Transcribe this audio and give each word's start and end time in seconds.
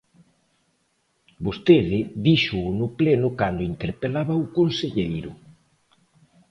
Vostede 1.45 1.99
díxoo 2.25 2.69
no 2.79 2.87
pleno 2.99 3.27
cando 3.39 3.67
interpelaba 3.71 4.33
o 4.43 4.45
conselleiro. 4.57 5.31